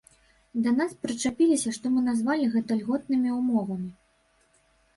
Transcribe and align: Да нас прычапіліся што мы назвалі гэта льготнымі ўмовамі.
Да 0.67 0.71
нас 0.77 0.95
прычапіліся 1.05 1.69
што 1.77 1.85
мы 1.97 2.01
назвалі 2.09 2.49
гэта 2.55 2.81
льготнымі 2.81 3.37
ўмовамі. 3.39 3.91